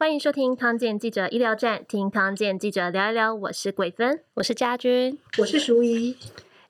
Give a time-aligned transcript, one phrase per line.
[0.00, 3.34] 欢迎收听康健记者医疗站，听康健记者聊一聊。
[3.34, 6.16] 我是桂芬，我是家君，我是淑仪。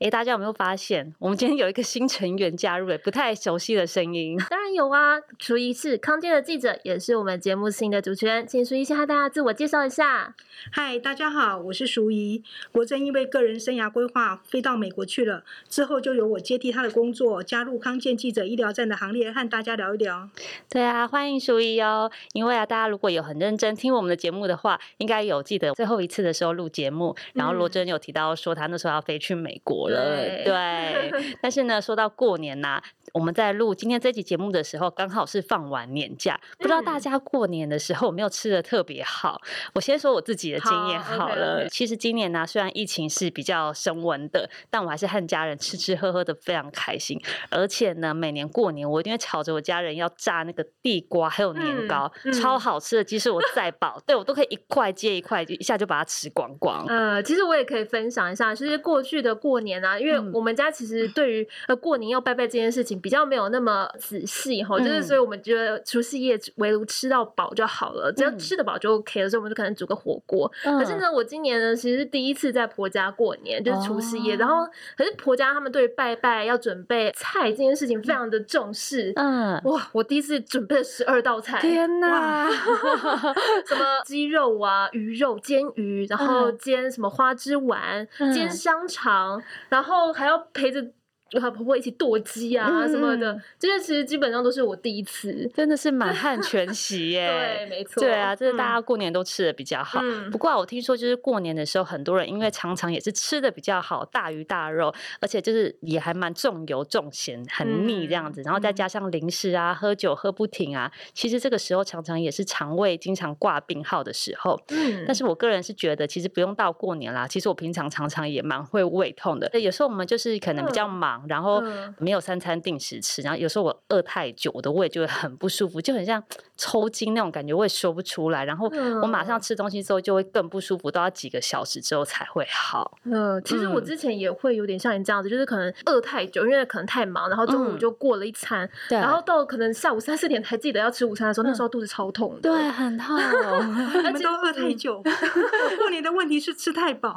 [0.00, 4.34] 哎，大家有没有发现，我们今天有一个新成员加入了，不太熟悉的声音？
[4.48, 10.34] 当然有啊，淑仪是康健的记者，也是我们节目新的主持人，请淑仪先和大家自我介绍一下。
[10.72, 12.42] 嗨，大家好，我是淑仪。
[12.72, 20.30] 国珍因为个人生涯规划飞到美国去了，之后就由我接替他的工作，加入康健记者医疗站的行列，和大家聊一聊。
[20.70, 22.10] 对啊，欢迎淑仪哦。
[22.32, 29.89] 因为啊，大家如果有很认真听我们的节目的话，应该有记得最后一次的时候录节目，然后罗珍有提到说他那时候要飞去美国。
[29.96, 31.12] 对，对，
[31.42, 32.82] 但是呢，说到过年呐、啊，
[33.12, 39.40] 我们在录今天这期节目的时候，刚好是放完年假，不知道大家过年的时候有没有吃的特别好？
[39.74, 41.56] 我先说我自己的经验好了。
[41.56, 41.68] 好 okay, okay.
[41.68, 47.20] 其实今年呢、啊，虽然疫情是比较升温的，但我还是和家人吃吃喝喝的非常开心。
[47.50, 53.04] 而且呢，每年过年我一定会吵着我家人要炸那个地瓜还有年糕，嗯、超好吃的。
[53.04, 56.84] 即使我再饱，对我都可以一块接一块，一下就把它吃光光。
[56.86, 70.50] 呃，其实我也可以分享一下，其实过去的过年啊，因为我们家其实对于呃过年要拜拜这件事情比较没有那么仔细哈，就是所以我们觉得除夕夜围炉吃到饱就好了，只要吃得饱就 OK 了，所以我们就可能煮个火锅。
[70.62, 79.12] 可是呢，我今年呢其实是第一次在婆家过年，就是除夕夜，然后可是婆家他们对于拜拜要准备菜这件事情非常的重视。
[79.16, 82.48] 嗯，哇，我第一次准备了十二道菜，天哪，
[83.66, 90.10] 什么鸡肉啊、鱼肉煎鱼，然后煎什么花枝丸、煎香肠，然后。
[90.12, 90.84] 还要陪着。
[91.30, 97.28] 就和婆婆一起剁鸡啊什么的，这些其实基本上都是我第一次，真的是满汉全席 耶。
[97.28, 98.00] 对，没错。
[98.00, 100.00] 对啊，这是大家过年都吃的比较好。
[100.32, 108.42] 不过我听说，就是过年的时候，很多人因为常常也是吃的比较好，大鱼大肉，而且就是也还蛮重油重咸，很腻这样子。
[108.42, 114.60] 然后再加上零食啊，喝酒喝不停啊，其实这个时候常常也是肠胃经常挂病号的时候。
[114.70, 115.04] 嗯。
[115.06, 119.48] 但是我个人是觉得，其实不用到过年啦，其实我平常常常也蛮会胃痛的。
[119.60, 121.19] 有时候我们就是可能比较忙。
[121.28, 121.62] 然后
[121.98, 126.22] 没有三餐定时吃，然后有时候我饿太久，我的胃就会很不舒服，就很像
[126.56, 128.44] 抽筋那种感觉，我也说不出来。
[128.44, 128.70] 然后
[129.02, 132.98] 我马上吃东西之后就会更不舒服，都要几个小时之后才会好。
[133.04, 143.18] 嗯，其实我之前也会有点像你这样子，就是可能饿太久，因为可能太忙，然后中午就过了一餐，然后到可能下午三四点才记得要吃午餐的时候，那时候肚子超痛，对，很痛。
[144.00, 145.02] 你们都饿太久，
[145.78, 147.16] 过年的问题是吃太饱，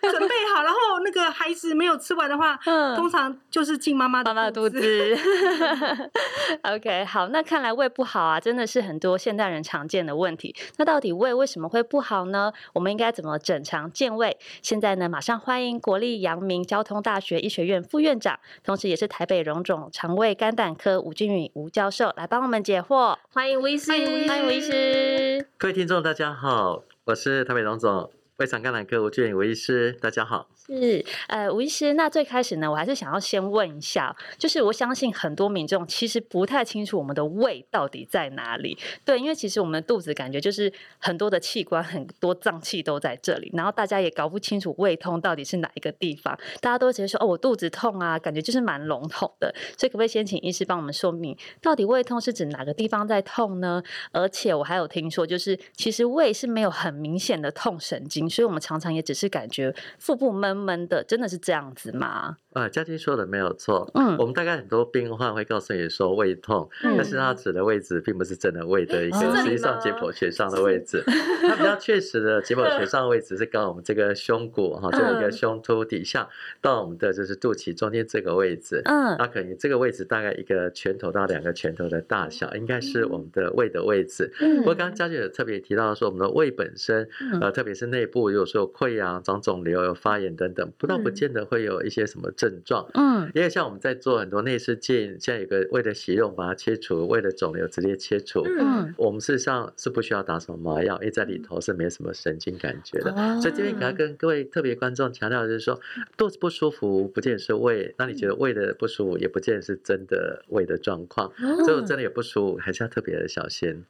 [0.00, 2.58] 准备好，然后那个孩子没有吃完的话，
[2.96, 3.36] 通常。
[3.50, 4.80] 就是进妈妈妈妈的肚子。
[6.62, 10.54] OK，好，那看来胃不好啊，真的是很多现代人常见的问题。
[10.76, 12.52] 那到底胃为什么会不好呢？
[12.74, 14.36] 我们应该怎么整肠健胃？
[14.62, 23.16] 现在呢，马上欢迎国立阳明交通大学医学院副院长，同时也是台北荣总肠胃肝胆科吴俊宇吴教授来帮我们解惑。
[23.32, 25.48] 欢迎吴医师，欢迎吴医师。
[25.56, 30.48] 各位听众，大家好，我是台北荣总胃肠肝胆科吴君宇吴医师，大家好。
[30.54, 38.78] 是，呃，吴医师，那最开始呢，我还是想要先问一下，就是我相信很多民众其实不太清楚我们的胃到底在哪里。
[39.04, 49.52] 对，因为其实我们的肚子感觉就是很多的器官、很多脏器都在这里，然后大家也搞不清楚胃痛到底是哪一个地方，大家都直接说哦，我肚子痛啊，感觉就是蛮笼统的。
[49.76, 53.82] 所以可不可以先请医师帮我们说明，到底胃痛是指哪个地方在痛呢？
[54.12, 60.58] 而且我还有听说，就是其实胃是没有很明显的痛神经，所以我们常常也只是感觉腹部闷。
[60.58, 62.36] 闷的，真的是这样子吗？
[62.58, 63.90] 啊，佳琪说的没有错。
[63.94, 71.02] 嗯，我们大概很多病患会告诉你说胃痛，嗯、但是他指的位置并不是真的胃的一个，实际上解剖学上的位置。
[71.48, 76.28] 它比较确实的解剖学上的位置是刚我们这个胸骨哈，就一个胸突底下
[76.60, 78.82] 到我们的就是肚脐中间这个位置。
[78.84, 84.32] 嗯，那可能这个位置大概一个拳头到两个拳头的大小，应该是我们的胃的位置。
[84.40, 87.08] 嗯，不过刚刚家军有特别提到说，我们的胃本身，
[87.40, 92.88] 呃，特别是内部，如果说有溃疡、长肿瘤、有发炎等等，不到不见得会有一些什么症状。
[92.94, 98.42] 嗯，因为像我们在做很多内视镜，现在有个胃的息肉，把它切除，胃的肿瘤直接切除。
[98.58, 103.12] 嗯，我们事实上是不需要打什么麻药，因为在里头是没什么神经感觉的。
[103.40, 105.78] 所以这边给他跟各位特别观众强调就是说，
[106.16, 111.32] 肚子不舒服不见得是胃，那你觉得胃的不舒服也不见得是真的胃的状况。
[111.64, 113.84] 所以真的也不舒服，还是要特别的小心。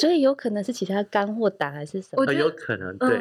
[0.00, 2.34] 所以有可能是其他肝或胆还是什么？
[2.34, 3.16] 有可能对，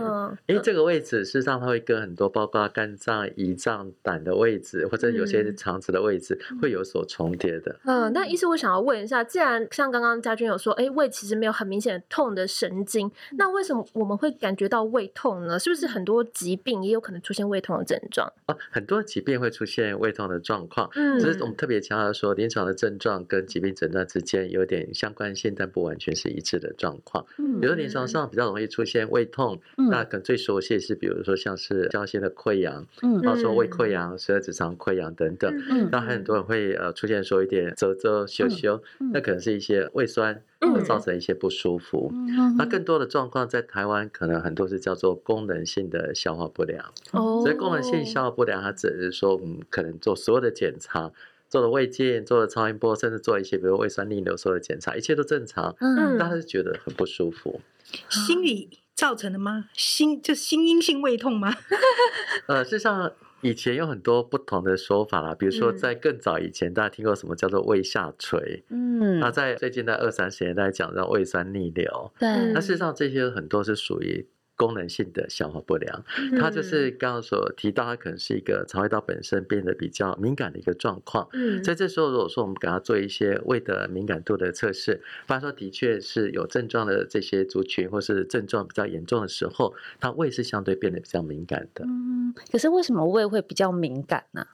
[0.48, 4.73] 因为这个位置事实上它会跟很多包括肝脏、胰脏、胆的位置。
[4.74, 7.80] 置，或者有些肠子的位置会有所重叠的。
[7.86, 15.60] 嗯，那医师，我想要问一下，既然像刚刚家军有说，哎，胃其实没有很明显的痛的神经，那为什么我们会感觉到胃痛呢？
[15.60, 18.31] 是不是很多疾病也有可能出现胃痛的症状？
[18.48, 27.25] 哦，很多疾病会出现胃痛的状况，嗯，只是我们特别强调说，临床的症状跟疾病诊断之间有点相关性，但不完全是一致的状况。
[27.38, 38.81] 嗯，比如临床上比较容易出现胃痛，嗯、那可能最熟悉是，比如说像是胶性的溃疡，嗯，然后说胃溃疡、十二指肠溃疡等等，嗯，那还很多人会呃出现说一点啧啧羞羞，
[39.13, 42.10] 那可能是一些胃酸会造成一些不舒服。
[42.13, 46.94] 嗯，那更多的状况在台湾可能很多是叫做功能性的消化不良。
[47.12, 51.12] 哦，所以功能性消化不良，它指的是说，嗯，可能做所有的检查。
[51.50, 57.62] 做了胃镜，做了超音波，甚至做一些比如胃酸逆流所有的检查，一切都正常，嗯，但是觉得很不舒服。
[58.10, 59.65] 心理造成的吗？
[59.74, 61.54] 心就心因性胃痛吗？
[62.50, 63.12] 呃，事实上
[63.44, 68.63] 以前有很多不同的说法啦，比如说在更早以前，大家听过什么叫做胃下垂？
[68.69, 74.28] 嗯，那在最近在二三十年代讲到胃酸逆流，对，那事实上这些很多是属于。
[74.65, 76.04] 功能性的消化不良，
[76.39, 81.27] 它就是刚刚所提到，它可能是一个肠胃道本身变得比较敏感的一个状况。
[81.33, 91.83] 嗯，在这时候，如果说我们给它做一些胃的敏感度的测试，发现说的确是有症状的这些族群，或是症状比较严重的时候，它胃是相对变得比较敏感的。
[91.86, 94.48] 嗯，可是为什么胃会比较敏感呢？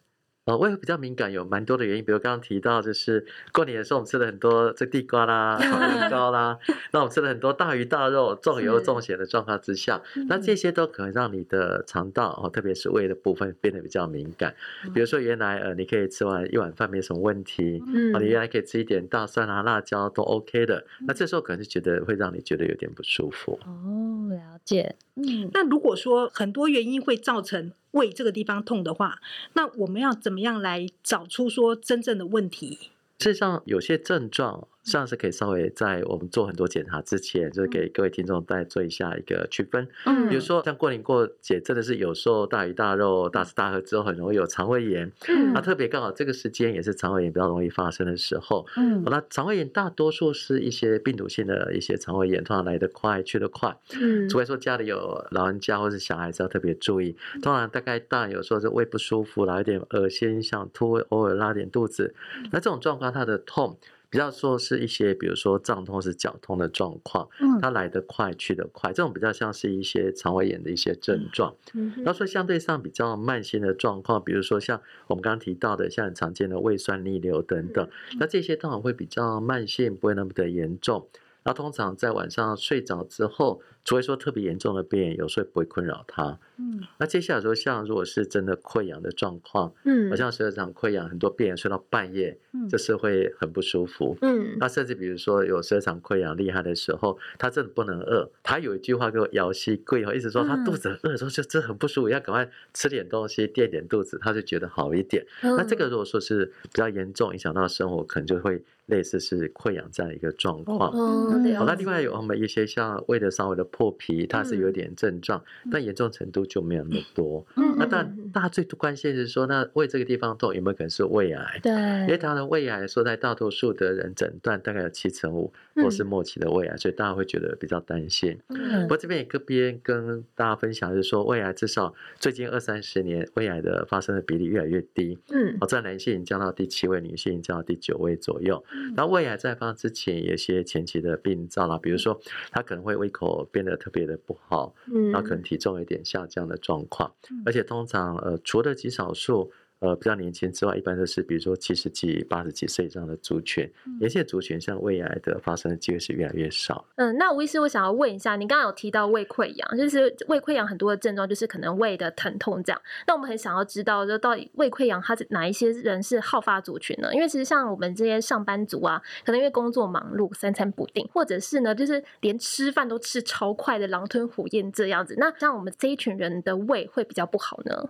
[0.49, 3.23] 呃，胃会比较敏感，有蛮多的原因，比如刚刚提到，就是
[3.53, 6.57] 过年的时候我们吃了很多这地瓜啦、炒年糕啦，
[6.91, 14.55] 那我们吃了很多大鱼大肉、重油重咸的状况之下，那这些都可能让你的肠道哦，特别是胃的部分变得比较敏感。
[14.91, 23.59] 比如说原来呃，你可以吃完一碗饭没什么问题，嗯，你原来可以吃一点大蒜啊、辣椒都 OK 的，那这时候可能就觉得会让你觉得有点不舒服。
[23.65, 24.95] 哦，了解。
[25.27, 27.71] 嗯，那如果说很多原因会造成。
[27.93, 29.19] 胃这个地方痛的话，
[29.53, 32.91] 那我们要怎么样来找出说真正的问题？
[33.17, 34.67] 事实上，有些症状。
[34.89, 39.87] 像是可以稍微在我们做很多检查之前，就是给各位听众再做一下一个区分。
[40.05, 45.11] 嗯，比如说像过年过节，真的是有时候大鱼大肉、大吃大喝之后，很容易有肠胃炎。
[45.27, 48.65] 嗯，那特别刚好这个时间也是肠胃炎比较容易发生的时候。
[48.75, 53.77] 嗯，那肠胃炎大多数是一些病毒性的一些肠胃炎，通常来得快去得快。
[54.01, 57.15] 嗯，除非说家里有老人家或是小孩子要特别注意。
[57.43, 62.15] 通常大概大人有时候是胃不舒服，然后有点恶心、想吐，偶尔拉点肚子。
[62.51, 63.77] 那这种状况，它的痛。
[64.09, 67.29] 比较说是一些，比如说胀痛是绞痛的状况，
[67.61, 71.55] 它来得快去得快，这种比较像是一些肠胃炎的一些症状。
[71.97, 77.87] 然后说相对上比较慢性的状况，比如说像我们刚刚提到的，像很常见的胃酸逆流等等，
[78.19, 81.07] 那这些通常会比较慢性，不会那么的严重。
[81.43, 86.37] 那通常在晚上睡着之后，除非说特别严重的病人，有时候不会困扰他。
[86.79, 94.17] 嗯，那接下来说，像如果是真的溃疡的状况，嗯，好像十二指肠溃疡，很多病人睡到半夜，嗯，就是会很不舒服。
[94.21, 98.29] 嗯，那甚至比如说有十二指肠溃疡厉害的时候，他真的不能饿。
[98.43, 105.25] 他有一句话给我摇膝跪，后，一直说他肚子饿的时候就真的很不舒服，要赶快吃点东西垫点肚子，他就觉得好一点。
[105.41, 110.91] 那这个如果说是比较严重，影响到生活，可能就会类似是溃疡这样一个状况。
[110.91, 117.45] 哦，好，那另外有我们一些像胃的稍微的破皮，它是有点症状，但严重程度就没有那么多。
[117.55, 121.59] 嗯，那但大家最关心的是说，那胃这个地方痛有没有可能是胃癌？
[121.61, 121.71] 对，
[122.01, 128.37] 因为他的胃癌说在大多数的人诊断大概有七成五都是末期的胃癌，所以大家会觉得比较担心。
[128.49, 135.17] 嗯，不过这边也个别跟大家分享，就是说胃癌至少最近二三十年胃癌的发生的比例越来越低。
[135.31, 138.63] 嗯，哦，在男性降到第七位，女性降到第九位左右。
[138.95, 142.19] 然后胃癌在发生之前有些前期的病灶啦，比如说
[142.51, 147.13] 他可能会胃口变得特别的不好，嗯，然后可能体重有点下降的状况，
[147.45, 149.51] 而且通常呃，除了极少数。
[149.79, 156.83] 呃，比较年轻之外，一般都是比如说七十几、八十几岁这样的族群，年轻的族群像胃癌的发生的机会是越来越少。
[156.95, 162.81] 嗯，那吴医师，我想要问一下，你刚刚有提到胃溃疡，就是胃溃疡很多的症状就是可能胃的疼痛这样。
[163.07, 167.13] 那我们很想要知道，就到底胃溃疡它是哪一些人是好发族群呢？
[167.13, 175.15] 因为其实像我们这些上班族啊，可能因为工作忙碌，三餐不定，或者是呢，就是连吃饭都吃超快的狼吞虎咽这样子。
[175.17, 177.89] 那像我们这一群人的胃会比较不好呢？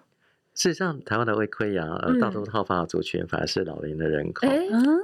[0.59, 4.45] 事实上，台湾的胃溃疡，呃，大多数好发的族群反而是老龄的人口，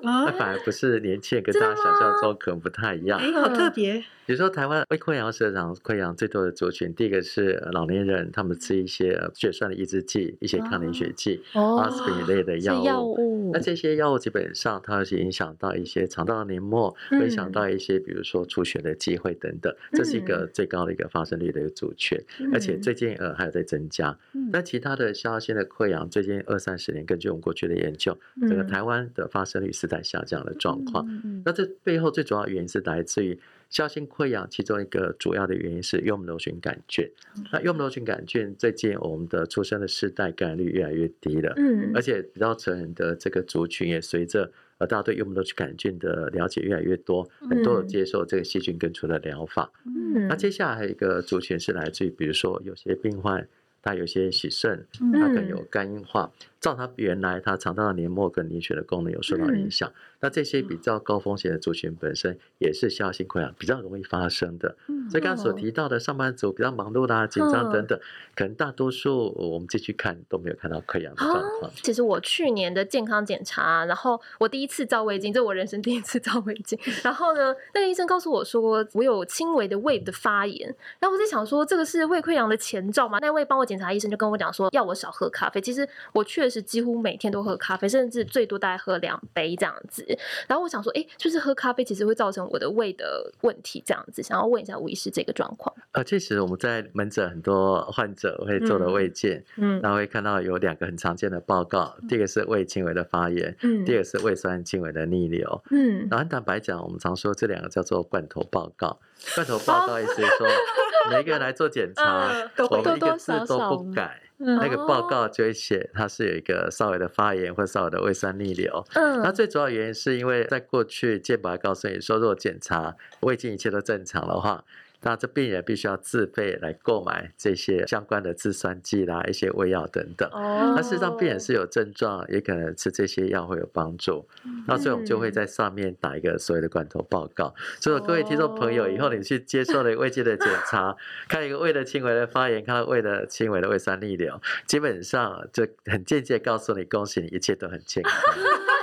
[0.04, 3.18] 那反而不是年轻人，跟大家想象中可能不太一样。
[3.18, 4.04] 哎，好特别。
[4.26, 13.52] 比如说，台湾胃溃疡、十二指肠溃疡最多的族群，第一个是老年人，他们吃一些血栓的抑制剂、一些抗凝血剂、阿司匹林类的药物。
[13.54, 19.74] 那这些药物基本上它会影响到一些肠道的黏膜，会影响到一些比如说出血的机会等等。
[19.94, 22.20] 这是一个最高的一个发生率的一个族群，
[22.52, 24.18] 而且最近呃还有在增加。
[24.52, 25.40] 那其他的像。
[25.46, 31.06] 性的溃疡最近二三十年，根据我们过去的研究，整个台湾的发生率是在下降的状况。
[31.46, 37.10] 那这背后最主要原因是来自于酵性溃疡，其中一个主要的原因是幽门螺旋杆菌。
[37.52, 41.54] 那幽门螺旋杆菌最近我们的出生的世代感染率越来越低了，
[41.94, 44.52] 而且比较成人的这个族群也随着。
[44.78, 49.72] 而大家对幽门螺旋杆菌的了解越来越多，很多人接受这个细菌根除的疗法。
[49.86, 53.48] 嗯，那接下来还有一个族群是来自于，比如说有些病患，
[53.86, 56.32] 他有些洗肾，它可能有肝硬化。
[56.66, 64.76] 照他原来他肠道的黏膜跟凝血的功能有受到影响，那这些比较高风险的族群本身也是消化性溃疡比较容易发生的。
[64.88, 68.00] 嗯所以刚刚所提到的上班族比较忙碌啦、紧张等等，
[68.36, 71.72] 可能大多数我们继续看都没有看到溃疡的状况。
[71.84, 76.80] 其实我去年的健康检查，然后我第一次照胃镜，这是我人生第一次照胃镜。
[77.04, 80.68] 然后呢，那个医生告诉我说我有轻微的胃的发炎，
[81.00, 83.20] 然后我在想说这个是胃溃疡的前兆吗？
[83.22, 85.62] 那位帮我检查医生就跟我讲说要我少喝咖啡。
[85.62, 86.55] 其实我确实。
[86.56, 90.06] 是几乎每天都喝咖啡，甚至最多大概喝两杯这样子。
[90.48, 94.24] 然后我想说，哎，就是喝咖啡其实会造成我的胃的问题这样子。
[94.24, 95.76] 想要问一下吴医师这个状况。
[95.92, 106.08] 呃，确实我们在门诊很多患者会做的胃镜，嗯，然后会看到有两个很常见的报告，嗯、第一个是胃轻微的发炎，嗯，第二个是胃酸轻微的逆流，嗯。
[106.10, 108.98] 然后坦白讲，我们常说这两个叫做罐头报告。
[109.34, 110.48] 罐头报告意思是说，
[111.12, 114.22] 每一个人来做检查，嗯、我们一个字都不改。
[114.38, 118.86] 那个报告就会写，它是有一个稍微的发炎或稍微的胃酸逆流。
[118.94, 124.64] 嗯，那最主要原因是因为在过去健保还告诉你说，如果检查胃镜一切都正常的话。
[125.06, 130.28] 那这病人必须要自费来购买这些相关的制酸剂啦，一些胃药等等。
[130.32, 130.74] 哦。
[130.76, 134.28] 那事实上，病人是有症状，也可能吃这些药会有帮助。
[134.68, 137.54] 那所以我们就会在上面打一个所谓的罐头报告。
[137.80, 140.98] 所以各位听众朋友，以后你去接受了胃镜的检查，
[141.30, 148.12] 看一个胃的轻微的发炎，看到胃的轻微的胃酸逆流，基本上就很间接告诉你，恭喜你，一切都很健康。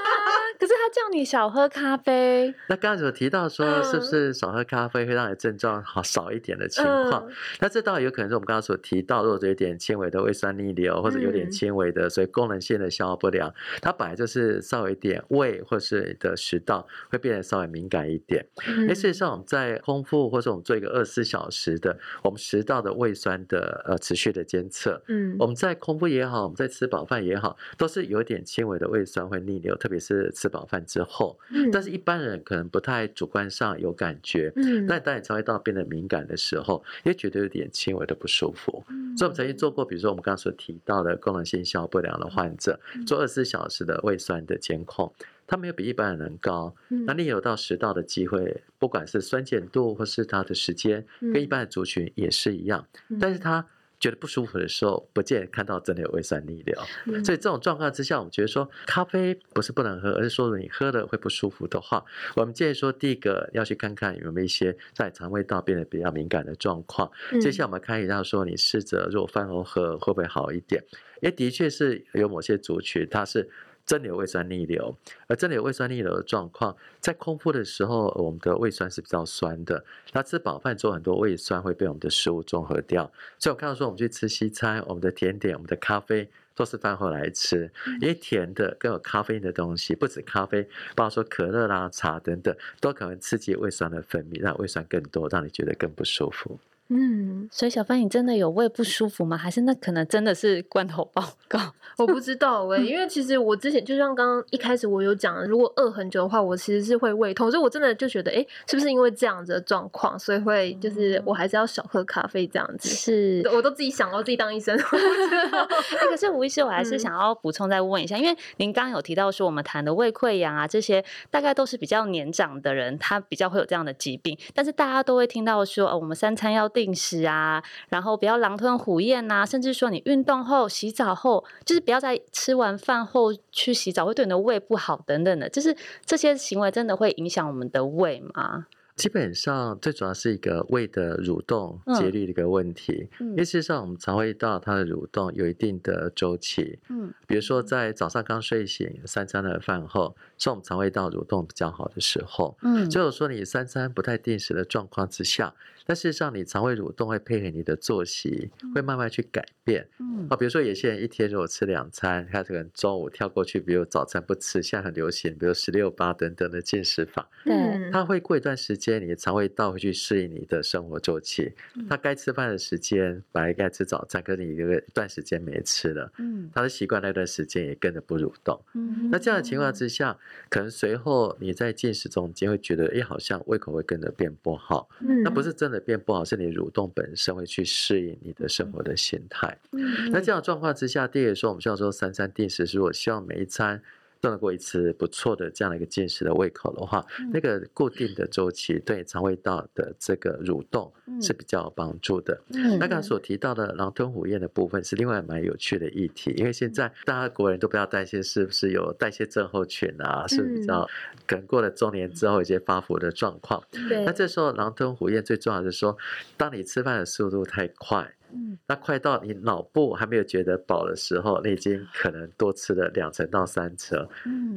[0.93, 7.27] 叫你少喝咖啡，那刚才有提到说，是不是少喝咖啡会让你症状好少一点的情况？
[7.27, 18.47] 嗯、那这倒有可能是我们刚刚所提到，如果有点轻微的胃酸逆流，或者有点轻微的所以功能性的消化不良，它本来就是稍微一点胃或是的食道会变得稍微敏感一点。
[18.69, 30.53] 嗯、事实上，我们在空腹或者我们做一个二十四小时的我们食道的胃酸的呃持续的监测，嗯，我们在空腹也好，我们在吃饱饭也好，都是有点轻微的胃酸会逆流，特别是吃。
[30.53, 31.39] 饱饭之后，
[31.73, 38.85] 但是一般人可能不太主观上有感觉，嗯，但当你肠胃道变得敏感的时候，也觉得有点轻微的不舒服。
[38.89, 45.13] 嗯、所以，我们曾经做过，比如说我们刚刚所提到的功能性消化不良的患者，做二十四小时的胃酸的监控，
[45.47, 46.75] 他没有比一般人高，
[47.07, 52.87] 那你有到食道的机会，不管是酸碱度或是它的时间，跟一般的族群也是一样，
[53.21, 53.67] 但是它。
[54.03, 62.05] 觉得不舒服的时候，不见看到真的有胃酸逆流，嗯、所以这种状况之下，我们觉得说咖啡不是不能喝，而是说你喝了会不舒服的话，
[62.35, 67.09] 我们建议说第一个要去看看有没有一些在肠胃道变得比较敏感的状况。
[67.31, 70.83] 嗯、接下来我们看一下说你试着如果饭后喝会不会好一点？
[71.21, 73.49] 也的确是有某些族群它是。
[73.85, 74.97] 真的有胃酸逆流，
[75.27, 79.85] 而真的有胃酸逆流的状况，在空腹的时候，我们的胃酸是比较酸的。
[80.13, 83.13] 那吃饱饭之后，很多胃酸会被我们的食物中和掉。
[83.39, 87.71] 所以我看到说，我们去吃西餐，我们的甜点、我们的咖啡，都是饭后来吃。
[88.01, 90.63] 因为甜的跟有咖啡因的东西，不止咖啡，
[90.95, 96.59] 包括说可乐啦、茶等等，都可能刺激胃酸的分泌，让胃酸更多，让你觉得更不舒服。
[96.95, 99.35] 嗯，所以小帆，你真的有胃不舒服吗？
[99.35, 101.59] 还是那可能真的是罐头报告？
[101.97, 112.89] 我不知道哎、欸，因为其实我之前就像刚刚一开始我有讲，如果饿很久的话，我其实是会胃痛，所以我真的就觉得，哎、欸，是不是因为这样子的状况，所以会就是我还是要少喝咖啡这样子？
[112.89, 114.77] 是，我都自己想到自己当医生。
[116.11, 138.67] 可是吴医师，我还是想要补充再问一下，因为您刚刚有提到说，我们谈的胃溃疡啊，这些大概都是比较年长的人，他比较会有这样的疾病，但是大家都会听到说，哦，我们三餐要定时啊，然后不要狼吞虎咽呐，甚至说你运动后、洗澡后，就是不要在吃完饭后去洗澡，会对你的胃不好等等的，就是这些行为真的会影响我们的胃吗？
[138.95, 155.55] 基本上最主要是一个胃的蠕动节律的一个问题，嗯、因为事实上我们肠胃道它的蠕动有一定的周期，嗯，比如说在早上刚睡醒，三餐的饭后，是我们肠胃道蠕动比较好的时候，嗯，就是说你三餐不太定时的状况之下。
[155.85, 159.89] 但事实上，你肠胃蠕动会配合你的作息，会慢慢去改变。
[159.99, 167.29] 嗯，啊，比如说有些人一天如果吃两餐，他可能中午跳过去，比如早餐不吃，现在很流行，比如十六八等等的进食法。
[167.45, 171.53] 对，他会过一段时间，你的肠胃道会去适应你的生活周期。
[171.89, 178.61] 他该吃饭的时间，本来该吃早餐，可是你一个一段时间没吃了，嗯，他的习惯那段时间也跟着不蠕动。
[178.75, 180.17] 嗯，那这样的情况之下，
[180.49, 184.89] 可能随后你在进食中间会觉得，哎，好像胃口会跟着变不好。
[185.01, 189.59] 嗯，那不是真的变不好，是你蠕动本身会去适应你的生活的心态。
[189.73, 193.83] 嗯，那这样状况之下，第二个说，我们需要说三餐定时，是我希望每一餐。
[194.23, 202.41] 动过一次不错的这样的一个进食的胃口的话，嗯、那个固定的周期对肠胃道的这个蠕动是比较有帮助的。
[202.55, 210.89] 嗯、那刚才所提到的狼吞虎咽的部分是另外蛮有趣的议题，因为现在大家国人都不要担心是不是有代谢症候群啊，嗯、是比较
[211.27, 213.63] 可能过了中年之后有些发福的状况。
[213.73, 215.99] 对那这时候狼吞虎咽最重要的是说，
[216.37, 218.15] 当你吃饭的速度太快。
[218.35, 224.09] 嗯，那快到你脑部还没有觉得饱的时候，你已经可能多吃了两成到三成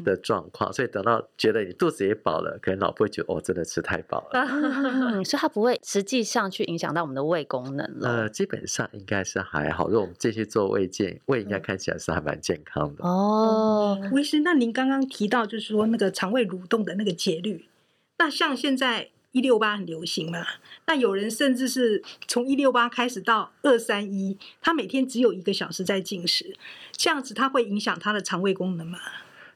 [0.04, 4.46] 的状况，嗯、所以等到觉得你肚子也饱了，可能脑部会觉得哦，真的吃太饱了。
[5.16, 8.10] 嗯、所以它不会实际上去影响到我们的胃功能了。
[8.10, 9.88] 呃，基本上应该是还好。
[9.88, 13.04] 如果我们继续做胃镜，胃应该看起来是还蛮健康的。
[13.04, 17.66] 哦，吴医师，那您刚刚提到就是说那个肠胃蠕动的那个节律，
[18.20, 19.10] 那像现在。
[19.36, 20.48] 一六八很流行嘛？
[20.88, 26.56] 那有人甚至是从一六八开始到二三一，他每天只有一个小时在进食，
[26.94, 28.98] 这样子他会影响他的肠胃功能吗？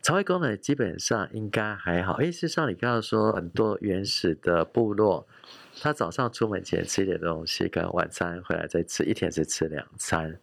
[0.01, 2.15] 肠胃功能基本上应该还好。
[2.15, 5.25] 诶，事实上你刚刚说很多原始的部落。
[5.81, 10.37] 他早上出门前吃一点东西，跟晚餐回来再吃，一天只吃两餐。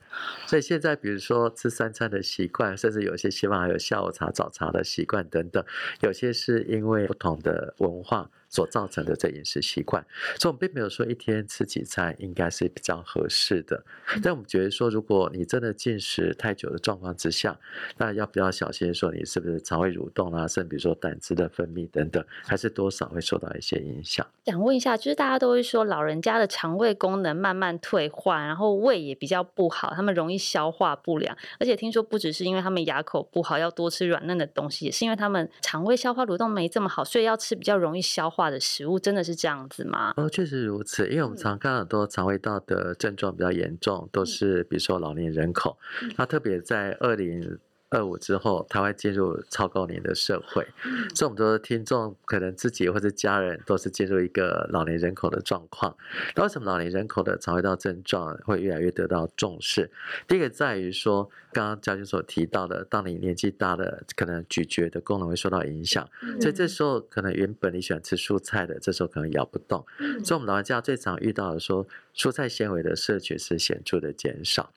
[0.46, 5.62] 所以现在，比如说吃三餐的习惯，甚至有些希望还有下午茶、早茶的习惯等等，
[6.00, 10.02] 有些是因为不同的文化所造成的这饮食习惯。
[10.38, 13.84] 所以，我们并没有说一天吃几餐应该是比较合适的。
[14.22, 17.58] 但我们觉得说，如果你真的进食太久的状况之下，
[17.98, 24.26] 那要比较小心，说你是不是肠胃蠕动啊，甚至比如说胆汁的分泌等等，还是多少会受到一些影响。
[24.46, 25.26] 想问一下，就是大。
[25.26, 31.36] 大家都会说，老人家的肠胃功能慢慢退化，然后胃也比较不好，他们容易消化不良。
[31.58, 38.98] 而且听说不只是因为他们牙口不好，要多吃软嫩的东西，也是因为他们肠胃消化蠕动没这么好，所以要吃比较容易消化的食物。
[38.98, 40.12] 真的是这样子吗？
[40.16, 41.08] 哦，确实如此。
[41.08, 45.78] 因为我们常看到很多肠胃道的症状比较严重，都是比如说老年人口。
[46.16, 47.58] 那特别在二零。
[47.88, 50.66] 二五之后，他会进入超高龄的社会，
[51.14, 55.96] 所以我们说听众可能自己或者家人都是进入一个老年人口的状况。
[56.34, 59.90] 那为什么老年人口的肠胃道症状会越来越得到重视？
[60.26, 66.08] 第一个在于说，刚刚嘉君所提到的，当你年纪大了，可能咀嚼的功能会受到影响，
[66.40, 69.84] 所以这时候可能原本你喜欢吃蔬菜的，这时候可能咬不动。
[70.24, 74.72] 所以我们老人家最常遇到的说，蔬菜纤维的摄取是显著的减少。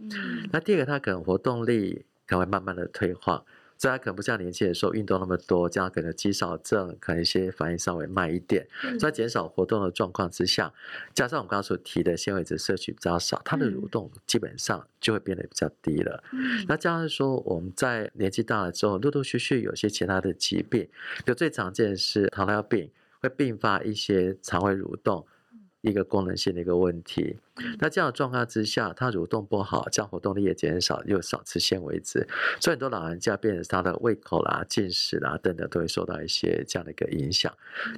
[0.52, 2.06] 那第二个，他可能活动力。
[2.30, 3.44] 可能会慢慢的退化，
[3.76, 8.68] 所以他可能不像年轻的时候运动那么多，这样可能肌少症，可能一些反应稍微慢一点。
[8.84, 10.72] 嗯、所以减少活动的状况之下，
[11.16, 16.24] 加上我们刚刚所提的纤维质摄取比较少，它的蠕动基本上就会变得比较低了。
[16.32, 20.88] 嗯、那加上说我们在年纪大了之后，陆陆续续有些其他的疾病，
[21.26, 25.26] 就最常见的是糖尿病，会并发一些肠胃蠕动。
[25.82, 27.38] 一个功能性的一个问题，
[27.80, 32.28] 那这样的状况之下，他蠕动不好，这样活动力也减少，又少吃纤维质，
[32.60, 37.54] 所以很多老人家变成他的胃口啦、进食啦等等，都会受到一些这样的一个影响。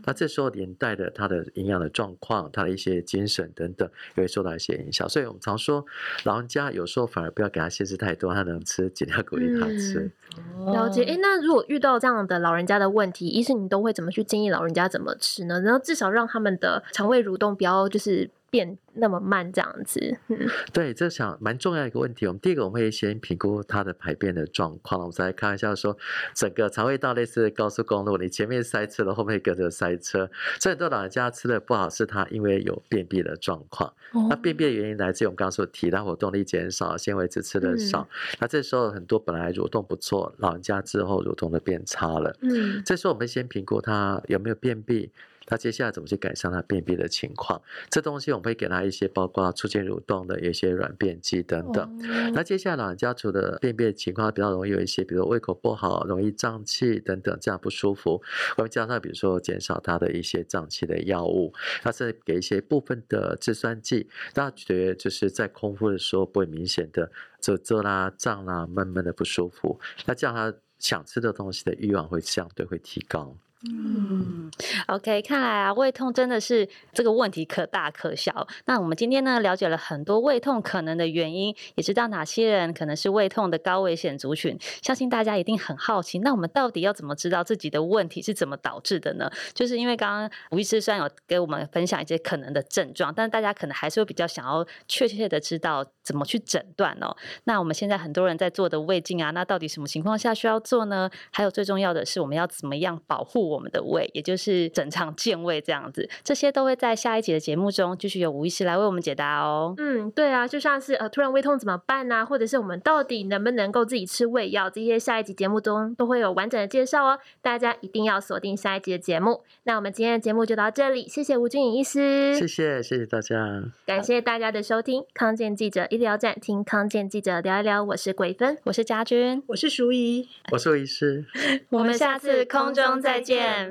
[0.06, 5.10] 那这时候连带的他的营养的状况、他的一些精神等等，也会受到一些影响。
[5.10, 5.84] 所以我们常说，
[6.24, 10.12] 老人家有时候反而不要给他限制太多，他能吃尽量鼓励他吃。
[10.38, 11.04] 嗯、了解。
[11.04, 15.60] 哎，那如果遇到这样的老人家的问题，医生你都会怎么去建议老人家怎么吃呢？
[15.62, 17.70] 然后至少让他们的肠胃蠕动比较。
[17.71, 20.38] 然后就是变那么慢这样子，嗯，
[20.73, 22.27] 对，这想蛮重要一个问题。
[22.27, 24.99] 我们第一个我们会先评估它的排便的状况。
[24.99, 25.97] 我们再来开玩笑说，
[26.36, 30.29] 整个肠胃道类似高速公路，你前面塞车了，后面跟着塞车。
[30.60, 33.89] 所以很多老人家吃的不好，是他因为有便秘的状况。
[34.12, 38.01] 哦、那便秘的原因来自于我们刚刚所提到活动力减少，纤维质吃的少。
[38.01, 42.36] 嗯、那这时候很多本来蠕动不错，老人家之后蠕动的变差了。
[42.41, 45.10] 嗯，这时候我们先评估他有没有便秘。
[45.45, 47.62] 他接下来怎么去改善他便秘的情况？
[47.89, 51.84] 这东西我们会给他一些，包括促进蠕动的一些软便剂等等。
[51.84, 52.34] Oh.
[52.34, 58.21] 那接下来老人家除了便秘的情况比较容易有一些，比如胃口不好、容易胀气等等这样不舒服，
[58.58, 73.36] 我们加上比如说减少他的一些胀气的药物，那甚至给一些部分的制酸剂，大家觉得就是在空腹的时候不会明显的褶皱啦、胀啦、闷闷的不舒服，那这样他想吃的东西的欲望会相对会提高。
[73.69, 74.50] 嗯
[74.88, 78.47] ，OK，看来啊，胃痛真的是这个问题可大可小。
[78.65, 84.58] 那我们今天呢，了解了很多胃痛可能的原因，也知道哪些人可能是胃痛的高危险族群。
[84.82, 89.30] 相信大家一定很好奇，那我们到底要怎么知道自己的问题是怎么导致的呢？
[89.54, 97.15] 就是因为刚刚吴医师虽然有给我们分享一些可能的症状，但大家可能还是会比较想要确切的知道怎么去诊断哦。
[97.43, 101.08] 那我们现在很多人在做的胃镜啊，那到底什么情况下需要做呢？
[101.32, 109.74] 还有最重要的是，我们要怎么样保护我们的胃，也就是整场健胃这样子，这些都会在下一集的节目中继续由吴医师来为我们解答哦。
[109.78, 112.26] 嗯，对啊，就像是呃突然胃痛怎么办呢、啊？
[112.26, 114.70] 或者是我们到底能不能够自己吃胃药？
[114.70, 119.42] 这些下一集节目中都会有完整的介绍哦，大家一定要锁定下一集的节目。
[119.64, 131.26] 那我们今天的节目就到这里，谢谢吴君颖医师，谢谢谢谢大家，感谢大家的收听，康健记者医疗站，听康健记者聊一聊，我是桂芬，我是家军，我是淑仪，我是吴医师，
[131.70, 133.20] 我们下次空中再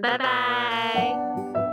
[0.01, 1.70] 拜拜。